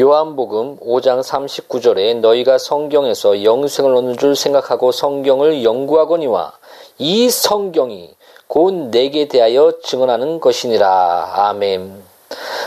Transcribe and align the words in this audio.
요한복음 0.00 0.78
5장 0.78 1.22
39절에 1.22 2.16
너희가 2.20 2.56
성경에서 2.56 3.44
영생을 3.44 3.94
얻는 3.94 4.16
줄 4.16 4.34
생각하고 4.34 4.90
성경을 4.90 5.64
연구하거니와 5.64 6.54
이 6.96 7.28
성경이 7.28 8.14
곧 8.46 8.72
내게 8.90 9.28
대하여 9.28 9.74
증언하는 9.84 10.40
것이니라. 10.40 11.32
아멘. 11.34 12.02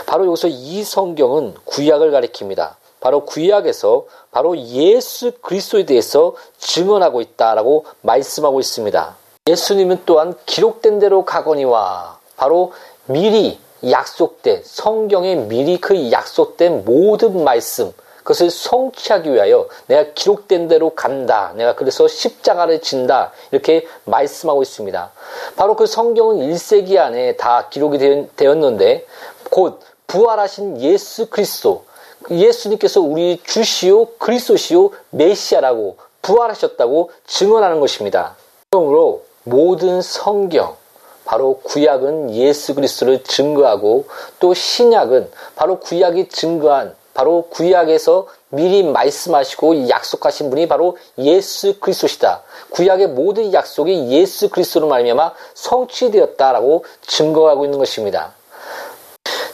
바로 0.06 0.26
여기서 0.26 0.46
이 0.46 0.84
성경은 0.84 1.54
구약을 1.64 2.12
가리킵니다. 2.12 2.74
바로 3.00 3.24
구약에서 3.24 4.04
바로 4.30 4.56
예수 4.56 5.32
그리스도에 5.40 5.84
대해서 5.84 6.36
증언하고 6.58 7.22
있다라고 7.22 7.86
말씀하고 8.02 8.60
있습니다. 8.60 9.16
예수님은 9.48 10.02
또한 10.06 10.34
기록된 10.46 11.00
대로 11.00 11.24
가거니와 11.24 12.20
바로 12.36 12.72
미리 13.06 13.58
약속된 13.88 14.62
성경에 14.64 15.34
미리 15.34 15.80
그 15.80 16.10
약속된 16.10 16.84
모든 16.84 17.44
말씀 17.44 17.92
그것을 18.26 18.50
성취하기 18.50 19.32
위하여 19.32 19.68
내가 19.86 20.12
기록된 20.12 20.66
대로 20.66 20.90
간다. 20.90 21.52
내가 21.54 21.76
그래서 21.76 22.08
십자가를 22.08 22.80
진다. 22.80 23.30
이렇게 23.52 23.86
말씀하고 24.04 24.62
있습니다. 24.62 25.12
바로 25.54 25.76
그 25.76 25.86
성경은 25.86 26.38
1세기 26.38 26.98
안에 26.98 27.36
다 27.36 27.68
기록이 27.68 28.28
되었는데 28.34 29.06
곧 29.50 29.80
부활하신 30.08 30.80
예수 30.80 31.30
그리스도 31.30 31.84
예수님께서 32.28 33.00
우리 33.00 33.40
주시오 33.44 34.16
그리스도시오 34.18 34.90
메시아라고 35.10 35.96
부활하셨다고 36.22 37.12
증언하는 37.28 37.78
것입니다. 37.78 38.34
그러므로 38.70 39.22
모든 39.44 40.02
성경 40.02 40.76
바로 41.26 41.60
구약은 41.64 42.34
예수 42.34 42.74
그리스도를 42.74 43.22
증거하고 43.24 44.06
또 44.38 44.54
신약은 44.54 45.30
바로 45.56 45.80
구약이 45.80 46.28
증거한 46.28 46.94
바로 47.12 47.48
구약에서 47.50 48.26
미리 48.50 48.82
말씀하시고 48.82 49.88
약속하신 49.88 50.50
분이 50.50 50.68
바로 50.68 50.96
예수 51.18 51.80
그리스도시다. 51.80 52.42
구약의 52.70 53.08
모든 53.08 53.52
약속이 53.52 54.10
예수 54.10 54.50
그리스도로 54.50 54.86
말미암아 54.86 55.32
성취되었다라고 55.54 56.84
증거하고 57.02 57.64
있는 57.64 57.78
것입니다. 57.78 58.34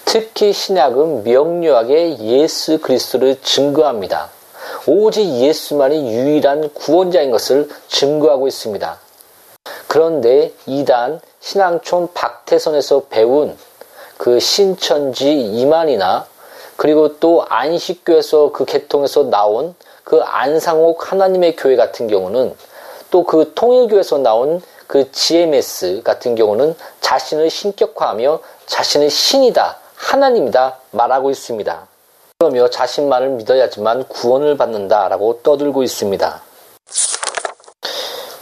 특히 0.04 0.52
신약은 0.52 1.24
명료하게 1.24 2.18
예수 2.18 2.80
그리스도를 2.80 3.40
증거합니다. 3.40 4.28
오직 4.86 5.24
예수만이 5.24 6.12
유일한 6.12 6.68
구원자인 6.74 7.30
것을 7.30 7.68
증거하고 7.88 8.48
있습니다. 8.48 8.98
그런데 9.86 10.52
이단 10.66 11.20
신앙촌 11.42 12.14
박태선에서 12.14 13.06
배운 13.10 13.58
그 14.16 14.38
신천지 14.38 15.32
이만이나 15.40 16.26
그리고 16.76 17.18
또 17.18 17.44
안식교에서 17.48 18.52
그 18.52 18.64
개통에서 18.64 19.24
나온 19.24 19.74
그 20.04 20.22
안상옥 20.22 21.10
하나님의 21.12 21.56
교회 21.56 21.76
같은 21.76 22.06
경우는 22.06 22.56
또 23.10 23.24
그 23.24 23.52
통일교에서 23.54 24.18
나온 24.18 24.62
그 24.86 25.10
GMS 25.10 26.02
같은 26.02 26.34
경우는 26.34 26.74
자신을 27.00 27.50
신격화하며 27.50 28.40
자신의 28.66 29.10
신이다, 29.10 29.78
하나님이다 29.96 30.78
말하고 30.92 31.30
있습니다. 31.30 31.86
그러며 32.38 32.70
자신만을 32.70 33.30
믿어야지만 33.30 34.08
구원을 34.08 34.56
받는다라고 34.56 35.40
떠들고 35.42 35.82
있습니다. 35.82 36.42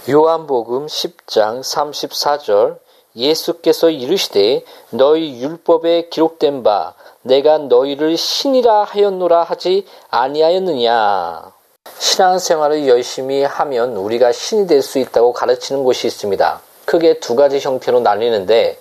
요한복음 0.09 0.87
10장 0.87 1.61
34절 1.62 2.78
예수께서 3.16 3.91
이르시되 3.91 4.64
너희 4.91 5.41
율법에 5.42 6.08
기록된 6.11 6.62
바 6.62 6.94
내가 7.22 7.58
너희를 7.58 8.16
신이라 8.16 8.84
하였노라 8.84 9.42
하지 9.42 9.84
아니하였느냐. 10.11 11.53
신앙생활을 11.98 12.88
열심히 12.88 13.43
하면 13.43 13.97
우리가 13.97 14.32
신이 14.32 14.66
될 14.66 14.82
수 14.82 14.98
있다고 14.98 15.32
가르치는 15.32 15.84
곳이 15.84 16.06
있습니다. 16.06 16.60
크게 16.84 17.21
두 17.21 17.37
가지 17.37 17.59
형태로 17.59 18.00
나뉘는데 18.00 18.78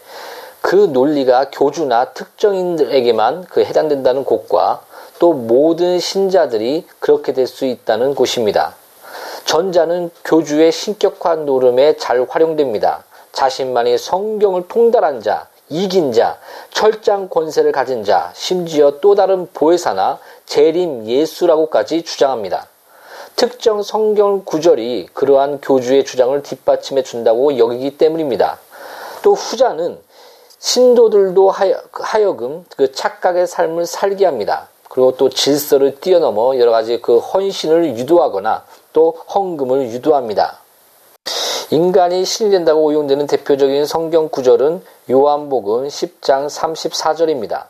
그 0.61 0.75
논리가 0.75 1.49
교주나 1.51 2.05
특정인들에게만 2.13 3.45
그 3.45 3.61
해당된다는 3.63 4.23
곳과 4.23 4.81
또 5.19 5.33
모든 5.33 5.99
신자들이 5.99 6.85
그렇게 6.99 7.33
될 7.33 7.47
수 7.47 7.65
있다는 7.65 8.15
곳입니다. 8.15 8.75
전자는 9.45 10.11
교주의 10.23 10.71
신격화 10.71 11.35
노름에 11.35 11.97
잘 11.97 12.25
활용됩니다. 12.29 13.03
자신만이 13.31 13.97
성경을 13.97 14.67
통달한 14.67 15.21
자, 15.21 15.47
이긴 15.69 16.11
자, 16.11 16.37
철장 16.71 17.29
권세를 17.29 17.71
가진 17.71 18.03
자, 18.03 18.31
심지어 18.33 18.99
또 18.99 19.15
다른 19.15 19.47
보혜사나 19.53 20.19
재림 20.45 21.05
예수라고까지 21.07 22.03
주장합니다. 22.03 22.67
특정 23.35 23.83
성경 23.83 24.43
구절이 24.43 25.09
그러한 25.13 25.61
교주의 25.61 26.03
주장을 26.03 26.41
뒷받침해 26.43 27.03
준다고 27.03 27.57
여기기 27.57 27.97
때문입니다. 27.97 28.59
또 29.21 29.33
후자는 29.33 29.99
신도들도 30.59 31.49
하여 31.49 32.35
금 32.35 32.65
그 32.75 32.91
착각의 32.91 33.47
삶을 33.47 33.85
살게 33.85 34.25
합니다. 34.25 34.67
그리고 34.89 35.15
또 35.15 35.29
질서를 35.29 35.99
뛰어넘어 35.99 36.57
여러 36.57 36.71
가지 36.71 37.01
그 37.01 37.19
헌신을 37.19 37.97
유도하거나 37.97 38.65
또 38.93 39.17
헌금을 39.33 39.89
유도합니다. 39.91 40.58
인간이 41.71 42.25
신이 42.25 42.49
된다고 42.49 42.83
오용되는 42.83 43.27
대표적인 43.27 43.85
성경 43.85 44.27
구절은 44.29 44.81
요한복음 45.11 45.87
10장 45.87 46.49
34절입니다. 46.49 47.65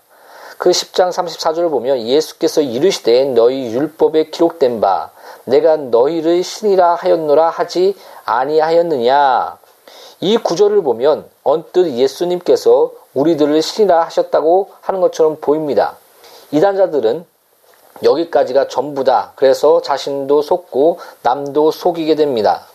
그 0.58 0.70
10장 0.70 1.12
34절을 1.12 1.70
보면 1.70 2.00
예수께서 2.00 2.62
이르시되 2.62 3.26
너희 3.26 3.74
율법에 3.74 4.30
기록된 4.30 4.80
바 4.80 5.12
내가 5.44 5.76
너희를 5.76 6.44
신이라 6.44 6.96
하였노라 6.96 7.50
하지 7.50 7.94
아니하였느냐. 8.24 9.58
이 10.22 10.38
구절을 10.38 10.82
보면 10.82 11.26
언뜻 11.44 11.92
예수님께서 11.92 12.92
우리들을 13.14 13.62
신이라 13.62 14.06
하셨다고 14.06 14.70
하는 14.80 15.02
것처럼 15.02 15.38
보입니다. 15.42 15.98
이단자들은 16.52 17.26
여기까지가 18.02 18.70
전부다. 18.70 19.34
그래서 19.36 19.82
자신도 19.82 20.42
속고 20.42 21.00
남도 21.22 21.72
속이게 21.72 22.16
됩니다. 22.16 22.69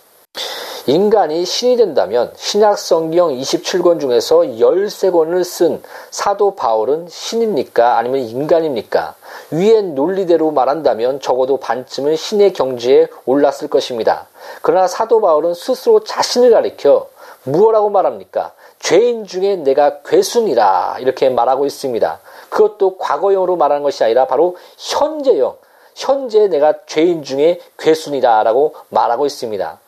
인간이 0.86 1.46
신이 1.46 1.78
된다면 1.78 2.30
신약 2.36 2.78
성경 2.78 3.30
27권 3.30 4.00
중에서 4.00 4.36
13권을 4.40 5.42
쓴 5.42 5.82
사도 6.10 6.54
바울은 6.54 7.06
신입니까? 7.08 7.96
아니면 7.96 8.20
인간입니까? 8.20 9.14
위의 9.50 9.82
논리대로 9.82 10.50
말한다면 10.50 11.20
적어도 11.20 11.56
반쯤은 11.56 12.16
신의 12.16 12.52
경지에 12.52 13.08
올랐을 13.24 13.68
것입니다. 13.70 14.28
그러나 14.60 14.86
사도 14.86 15.22
바울은 15.22 15.54
스스로 15.54 16.04
자신을 16.04 16.50
가리켜 16.50 17.08
무엇라고 17.44 17.88
말합니까? 17.88 18.52
죄인 18.78 19.24
중에 19.24 19.56
내가 19.56 20.02
괴순이라 20.02 20.98
이렇게 21.00 21.30
말하고 21.30 21.64
있습니다. 21.64 22.20
그것도 22.50 22.98
과거형으로 22.98 23.56
말하는 23.56 23.82
것이 23.82 24.04
아니라 24.04 24.26
바로 24.26 24.56
현재형, 24.76 25.56
현재 25.94 26.46
내가 26.48 26.74
죄인 26.84 27.22
중에 27.22 27.60
괴순이다라고 27.78 28.74
말하고 28.90 29.24
있습니다. 29.24 29.80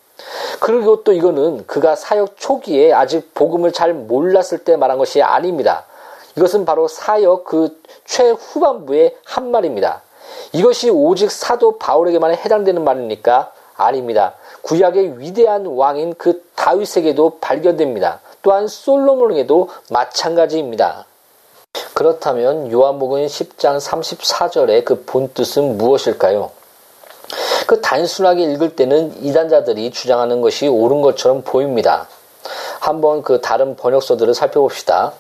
그리고 0.61 1.05
또 1.05 1.13
이거는 1.13 1.67
그가 1.67 1.97
사역 1.97 2.37
초기에 2.37 2.93
아직 2.93 3.35
복음을 3.35 3.73
잘 3.73 3.93
몰랐을 3.95 4.65
때 4.65 4.77
말한 4.77 4.99
것이 4.99 5.23
아닙니다. 5.23 5.85
이것은 6.37 6.65
바로 6.65 6.89
사역 6.89 7.45
그 7.45 7.81
최후반부의 8.05 9.17
한 9.25 9.51
말입니다. 9.51 10.03
이것이 10.53 10.91
오직 10.91 11.31
사도 11.31 11.79
바울에게만 11.79 12.33
해당되는 12.33 12.83
말입니까? 12.85 13.53
아닙니다. 13.77 14.35
구약의 14.63 15.21
위대한 15.21 15.67
왕인 15.67 16.15
그 16.17 16.43
다윗에게도 16.55 17.39
발견됩니다. 17.41 18.21
또한 18.43 18.69
솔로몬에게도 18.69 19.69
마찬가지입니다. 19.91 21.05
그렇다면 21.95 22.72
요한복음 22.72 23.27
10장 23.27 23.79
34절의 23.81 24.84
그 24.84 25.05
본뜻은 25.05 25.79
무엇일까요? 25.79 26.51
그 27.66 27.80
단순하게 27.80 28.45
읽을 28.53 28.77
때는 28.77 29.24
이단자들이 29.24 29.91
주장하는 29.91 30.41
것이 30.41 30.68
옳은 30.68 31.03
것처럼 31.03 31.42
보입니다. 31.42 32.09
한번 32.80 33.22
그 33.22 33.41
다른 33.41 33.77
번역서들을 33.77 34.33
살펴봅시다. 34.34 35.13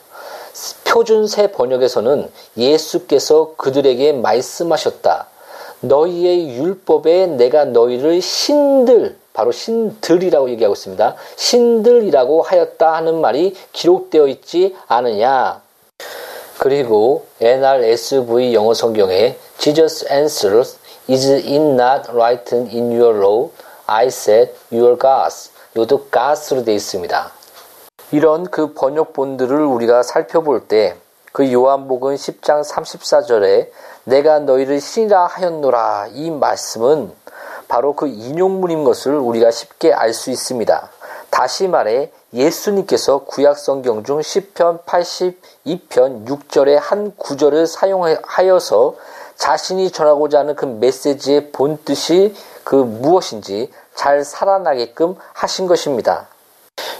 표준 0.84 1.26
새 1.26 1.48
번역에서는 1.52 2.30
예수께서 2.56 3.54
그들에게 3.56 4.12
말씀하셨다. 4.12 5.26
너희의 5.80 6.56
율법에 6.56 7.26
내가 7.26 7.64
너희를 7.66 8.22
신들, 8.22 9.16
바로 9.34 9.52
신들이라고 9.52 10.48
얘기하고 10.50 10.72
있습니다. 10.74 11.14
신들이라고 11.36 12.42
하였다 12.42 12.94
하는 12.94 13.20
말이 13.20 13.54
기록되어 13.72 14.28
있지 14.28 14.74
않으냐. 14.86 15.60
그리고 16.58 17.26
NRSV 17.40 18.54
영어 18.54 18.72
성경에 18.72 19.36
Jesus 19.58 20.10
answers 20.10 20.78
Is 21.08 21.26
it 21.28 21.48
not 21.54 22.10
written 22.12 22.68
in 22.68 22.90
your 22.90 23.16
law? 23.18 23.50
I 23.86 24.06
said 24.06 24.52
your 24.72 24.98
gods. 24.98 25.50
이것도 25.74 26.08
gods로 26.10 26.64
되어 26.64 26.74
있습니다. 26.74 27.30
이런 28.12 28.44
그 28.44 28.72
번역본들을 28.74 29.64
우리가 29.64 30.02
살펴볼 30.02 30.68
때 30.68 30.96
그 31.36 31.52
요한복음 31.52 32.14
10장 32.14 32.64
34절에 32.64 33.68
내가 34.04 34.38
너희를 34.38 34.80
신이라 34.80 35.26
하였노라 35.26 36.08
이 36.12 36.30
말씀은 36.30 37.12
바로 37.68 37.94
그 37.94 38.06
인용문인 38.06 38.84
것을 38.84 39.16
우리가 39.16 39.50
쉽게 39.50 39.92
알 39.92 40.14
수 40.14 40.30
있습니다. 40.30 40.88
다시 41.28 41.68
말해 41.68 42.10
예수님께서 42.32 43.24
구약 43.24 43.58
성경 43.58 44.02
중 44.02 44.20
10편 44.20 44.84
82편 44.86 46.26
6절의 46.26 46.78
한 46.80 47.12
구절을 47.18 47.66
사용하여서 47.66 48.94
자신이 49.36 49.90
전하고자 49.90 50.40
하는 50.40 50.54
그 50.54 50.64
메시지의 50.64 51.50
본 51.52 51.78
뜻이 51.84 52.34
그 52.64 52.74
무엇인지 52.74 53.70
잘 53.94 54.24
살아나게끔 54.24 55.16
하신 55.32 55.66
것입니다. 55.66 56.28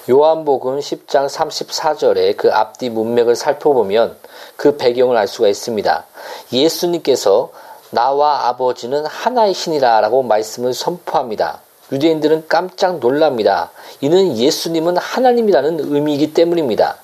요한복음 0.09 0.79
10장 0.79 1.29
34절의 1.29 2.37
그 2.37 2.53
앞뒤 2.53 2.91
문맥을 2.91 3.35
살펴보면 3.35 4.17
그 4.57 4.77
배경을 4.77 5.17
알 5.17 5.27
수가 5.27 5.49
있습니다. 5.49 6.05
예수님께서 6.53 7.51
나와 7.91 8.47
아버지는 8.49 9.05
하나이신이라 9.05 10.01
라고 10.01 10.23
말씀을 10.23 10.75
선포합니다. 10.75 11.61
유대인들은 11.93 12.47
깜짝 12.49 12.99
놀랍니다. 12.99 13.71
이는 14.01 14.37
예수님은 14.37 14.97
하나님이라는 14.97 15.95
의미이기 15.95 16.35
때문입니다. 16.35 16.97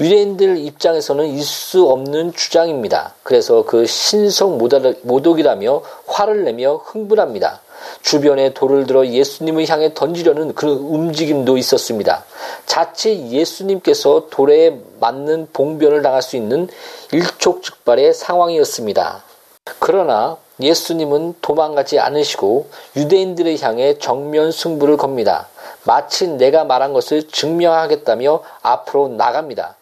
유대인들 0.00 0.58
입장에서는 0.58 1.26
있을 1.26 1.44
수 1.44 1.88
없는 1.88 2.32
주장입니다. 2.32 3.14
그래서 3.22 3.64
그 3.64 3.86
신성 3.86 4.58
모독이라며 4.58 5.82
화를 6.06 6.44
내며 6.44 6.76
흥분합니다. 6.84 7.60
주변에 8.02 8.52
돌을 8.54 8.86
들어 8.86 9.06
예수님을 9.06 9.68
향해 9.68 9.92
던지려는 9.94 10.54
그런 10.54 10.76
움직임도 10.76 11.56
있었습니다. 11.58 12.24
자칫 12.66 13.30
예수님께서 13.30 14.28
돌에 14.30 14.80
맞는 15.00 15.48
봉변을 15.52 16.02
당할 16.02 16.22
수 16.22 16.36
있는 16.36 16.68
일촉즉발의 17.12 18.14
상황이었습니다. 18.14 19.24
그러나 19.78 20.36
예수님은 20.60 21.34
도망가지 21.40 21.98
않으시고 21.98 22.68
유대인들을 22.96 23.60
향해 23.62 23.98
정면 23.98 24.52
승부를 24.52 24.96
겁니다. 24.96 25.48
마치 25.84 26.28
내가 26.28 26.64
말한 26.64 26.92
것을 26.92 27.28
증명하겠다며 27.28 28.42
앞으로 28.62 29.08
나갑니다. 29.08 29.76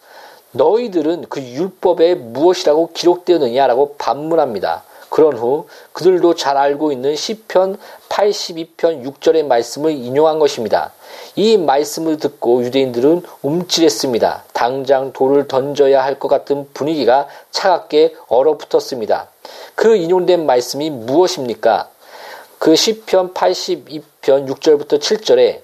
너희들은 0.52 1.26
그 1.28 1.40
율법에 1.40 2.14
무엇이라고 2.14 2.90
기록되었느냐라고 2.92 3.94
반문합니다. 3.98 4.82
그런 5.10 5.36
후 5.36 5.66
그들도 5.92 6.34
잘 6.34 6.56
알고 6.56 6.92
있는 6.92 7.16
시편 7.16 7.78
82편 8.08 9.04
6절의 9.04 9.44
말씀을 9.44 9.92
인용한 9.92 10.38
것입니다. 10.38 10.92
이 11.34 11.56
말씀을 11.56 12.18
듣고 12.18 12.62
유대인들은 12.64 13.22
움찔했습니다. 13.42 14.44
당장 14.52 15.12
돌을 15.12 15.48
던져야 15.48 16.02
할 16.02 16.18
것 16.18 16.28
같은 16.28 16.68
분위기가 16.74 17.26
차갑게 17.50 18.14
얼어붙었습니다. 18.28 19.28
그 19.74 19.96
인용된 19.96 20.46
말씀이 20.46 20.90
무엇입니까? 20.90 21.88
그 22.58 22.76
시편 22.76 23.34
82편 23.34 24.48
6절부터 24.48 25.00
7절에 25.00 25.60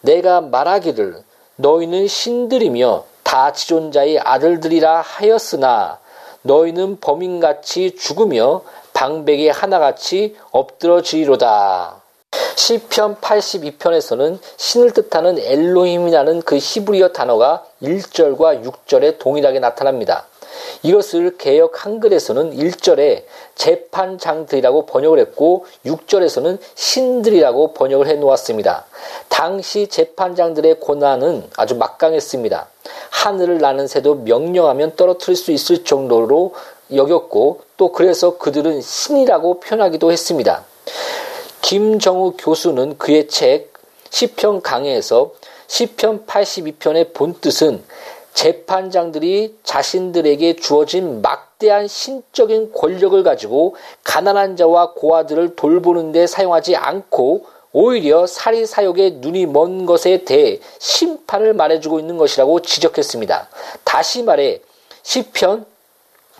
내가 0.00 0.40
말하기를 0.40 1.22
너희는 1.56 2.08
신들이며 2.08 3.04
다 3.22 3.52
지존자의 3.52 4.18
아들들이라 4.20 5.02
하였으나 5.02 5.98
너희는 6.42 7.00
범인같이 7.00 7.96
죽으며 7.96 8.62
방백이 8.92 9.48
하나같이 9.48 10.36
엎드러지리로다. 10.50 12.00
시편 12.56 13.16
82편에서는 13.16 14.38
신을 14.56 14.92
뜻하는 14.92 15.38
엘로힘이라는 15.38 16.42
그 16.42 16.58
히브리어 16.58 17.12
단어가 17.12 17.64
1절과 17.82 18.64
6절에 18.64 19.18
동일하게 19.18 19.60
나타납니다. 19.60 20.26
이것을 20.82 21.36
개혁 21.36 21.84
한글에서는 21.84 22.56
1절에 22.56 23.24
재판장들이라고 23.54 24.86
번역을 24.86 25.18
했고 25.18 25.66
6절에서는 25.84 26.58
신들이라고 26.74 27.74
번역을 27.74 28.06
해 28.06 28.14
놓았습니다. 28.14 28.86
당시 29.28 29.86
재판장들의 29.88 30.80
고난은 30.80 31.48
아주 31.56 31.76
막강했습니다. 31.76 32.68
하늘을 33.10 33.58
나는 33.58 33.86
새도 33.86 34.16
명령하면 34.16 34.96
떨어뜨릴 34.96 35.36
수 35.36 35.52
있을 35.52 35.84
정도로 35.84 36.54
여겼고 36.94 37.60
또 37.76 37.92
그래서 37.92 38.38
그들은 38.38 38.80
신이라고 38.80 39.60
표현하기도 39.60 40.10
했습니다. 40.10 40.64
김정우 41.60 42.34
교수는 42.38 42.98
그의 42.98 43.28
책 43.28 43.72
시편 44.10 44.62
강해에서 44.62 45.32
시편 45.68 46.26
82편의 46.26 47.14
본뜻은 47.14 47.82
재판장들이 48.34 49.56
자신들에게 49.64 50.56
주어진 50.56 51.22
막대한 51.22 51.88
신적인 51.88 52.72
권력을 52.72 53.22
가지고 53.22 53.76
가난한 54.04 54.56
자와 54.56 54.92
고아들을 54.94 55.56
돌보는 55.56 56.12
데 56.12 56.26
사용하지 56.26 56.76
않고 56.76 57.46
오히려 57.72 58.26
사리 58.26 58.66
사욕에 58.66 59.18
눈이 59.20 59.46
먼 59.46 59.86
것에 59.86 60.24
대해 60.24 60.58
심판을 60.78 61.54
말해주고 61.54 62.00
있는 62.00 62.16
것이라고 62.16 62.62
지적했습니다. 62.62 63.48
다시 63.84 64.22
말해 64.22 64.60
시편 65.02 65.66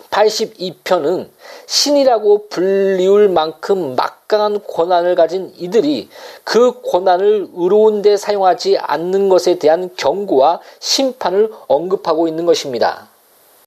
82편은 0.09 1.29
신이라고 1.67 2.49
불리울 2.49 3.29
만큼 3.29 3.95
막 3.95 4.20
강한 4.31 4.61
권한을 4.65 5.15
가진 5.15 5.51
이들이 5.57 6.07
그 6.45 6.81
권한을 6.83 7.49
의로운 7.53 8.01
데 8.01 8.15
사용하지 8.15 8.77
않는 8.77 9.27
것에 9.27 9.59
대한 9.59 9.89
경고와 9.97 10.61
심판을 10.79 11.51
언급하고 11.67 12.29
있는 12.29 12.45
것입니다. 12.45 13.09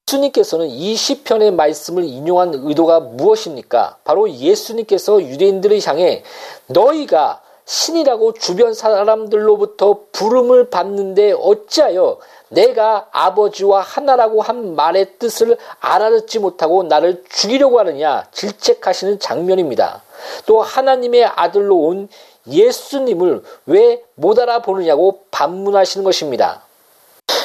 예수님께서는 0.08 0.69
이 0.69 0.96
시편의 0.96 1.50
말씀을 1.52 2.05
인용한 2.05 2.52
의도가 2.55 3.00
무엇입니까? 3.00 3.99
바로 4.05 4.31
예수님께서 4.31 5.22
유대인들을 5.22 5.87
향해 5.87 6.22
너희가 6.66 7.43
신이라고 7.66 8.34
주변 8.34 8.72
사람들로부터 8.72 10.00
부름을 10.12 10.70
받는데 10.70 11.32
어찌하여 11.32 12.19
내가 12.49 13.08
아버지와 13.11 13.81
하나라고 13.81 14.40
한 14.40 14.76
말의 14.76 15.19
뜻을 15.19 15.58
알아듣지 15.81 16.38
못하고 16.38 16.84
나를 16.84 17.25
죽이려고 17.28 17.78
하느냐 17.81 18.26
질책하시는 18.32 19.19
장면입니다. 19.19 20.03
또 20.47 20.62
하나님의 20.62 21.25
아들로 21.25 21.76
온 21.76 22.09
예수님을 22.47 23.43
왜 23.67 24.03
못 24.17 24.38
알아보느냐고 24.38 25.25
반문하시는 25.31 26.05
것입니다. 26.05 26.62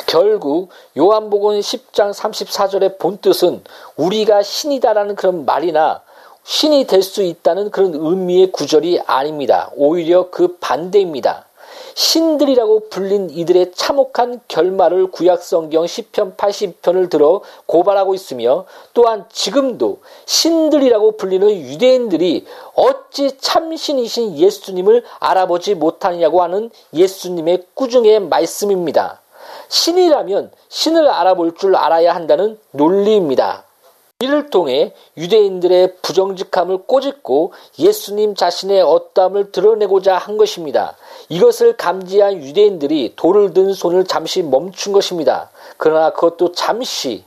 결국 0.05 0.69
요한복음 0.97 1.59
10장 1.59 2.13
34절의 2.13 2.97
본뜻은 2.99 3.63
우리가 3.95 4.43
신이다라는 4.43 5.15
그런 5.15 5.45
말이나 5.45 6.01
신이 6.43 6.85
될 6.87 7.03
수 7.03 7.21
있다는 7.21 7.69
그런 7.69 7.93
의미의 7.93 8.51
구절이 8.51 9.01
아닙니다. 9.05 9.71
오히려 9.75 10.29
그 10.31 10.57
반대입니다. 10.59 11.45
신들이라고 11.93 12.89
불린 12.89 13.29
이들의 13.29 13.71
참혹한 13.73 14.41
결말을 14.47 15.11
구약성경 15.11 15.85
10편 15.85 16.35
80편을 16.37 17.09
들어 17.09 17.41
고발하고 17.65 18.13
있으며 18.13 18.65
또한 18.93 19.25
지금도 19.31 19.99
신들이라고 20.25 21.17
불리는 21.17 21.49
유대인들이 21.49 22.45
어찌 22.73 23.37
참신이신 23.37 24.37
예수님을 24.37 25.03
알아보지 25.19 25.75
못하느냐고 25.75 26.41
하는 26.41 26.69
예수님의 26.93 27.65
꾸중의 27.73 28.21
말씀입니다. 28.21 29.21
신이라면 29.69 30.51
신을 30.67 31.09
알아볼 31.09 31.55
줄 31.55 31.75
알아야 31.75 32.13
한다는 32.13 32.59
논리입니다. 32.71 33.68
이를 34.21 34.49
통해 34.49 34.93
유대인들의 35.15 35.95
부정직함을 36.01 36.79
꼬집고 36.87 37.53
예수님 37.77 38.35
자신의 38.35 38.81
어담을 38.81 39.53
드러내고자 39.53 40.17
한 40.17 40.35
것입니다. 40.35 40.97
이것을 41.29 41.77
감지한 41.77 42.43
유대인들이 42.43 43.13
돌을 43.15 43.53
든 43.53 43.71
손을 43.71 44.03
잠시 44.03 44.43
멈춘 44.43 44.91
것입니다. 44.91 45.49
그러나 45.77 46.09
그것도 46.09 46.51
잠시 46.51 47.23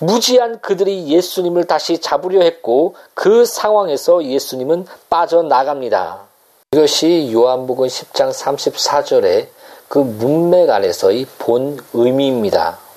무지한 0.00 0.58
그들이 0.60 1.06
예수님을 1.06 1.68
다시 1.68 1.98
잡으려 1.98 2.40
했고 2.42 2.96
그 3.14 3.44
상황에서 3.44 4.24
예수님은 4.24 4.86
빠져나갑니다. 5.08 6.26
이것이 6.72 7.30
요한복음 7.32 7.86
10장 7.86 8.32
34절의 8.32 9.46
그 9.86 10.00
문맥 10.00 10.68
안에서의 10.68 11.26
본 11.38 11.78
의미입니다. 11.92 12.87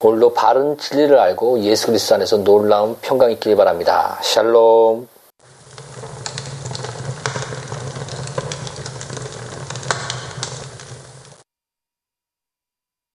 오늘도 0.00 0.32
바른 0.32 0.78
진리를 0.78 1.18
알고 1.18 1.58
예수 1.64 1.88
그리스도 1.88 2.14
안에서 2.14 2.44
놀라운 2.44 2.96
평강 3.00 3.32
있기를 3.32 3.56
바랍니다. 3.56 4.16
샬롬. 4.22 5.08